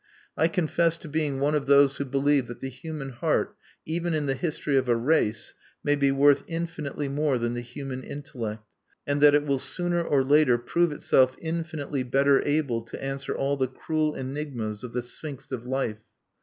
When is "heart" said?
3.11-3.55